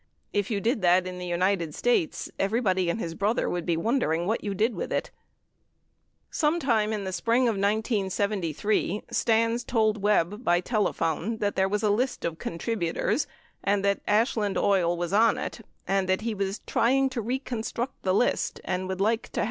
If 0.33 0.49
you 0.49 0.59
did 0.59 0.81
that 0.81 1.05
in 1.05 1.19
the 1.19 1.27
Unit 1.27 1.61
ed 1.61 1.75
States, 1.75 2.27
everybody 2.39 2.89
and 2.89 2.99
his 2.99 3.13
brother 3.13 3.47
would 3.47 3.67
be 3.67 3.77
wondering 3.77 4.25
what 4.25 4.43
you 4.43 4.55
did 4.55 4.73
with 4.73 4.91
it,* 4.91 5.11
35 6.29 6.29
Sometime 6.31 6.91
in 6.91 7.03
the 7.03 7.13
spring 7.13 7.43
of 7.43 7.53
1973, 7.53 9.03
Stans 9.11 9.63
told 9.63 10.01
Webb 10.01 10.43
by 10.43 10.59
telephone 10.59 11.37
that 11.37 11.55
there 11.55 11.69
was 11.69 11.83
a 11.83 11.91
list 11.91 12.25
of 12.25 12.39
contributors 12.39 13.27
and 13.63 13.85
that 13.85 14.01
Ashland 14.07 14.57
Oil 14.57 14.97
was 14.97 15.13
on 15.13 15.37
it 15.37 15.63
and 15.87 16.09
"that 16.09 16.21
he 16.21 16.33
was 16.33 16.61
trying 16.65 17.07
to 17.11 17.21
reconstruct 17.21 18.01
the 18.01 18.15
list 18.15 18.59
and 18.65 18.87
would 18.87 18.99
like 18.99 19.01
to 19.03 19.03
83 19.03 19.03
13 19.05 19.05
Hearings 19.05 19.35
5452 19.37 19.39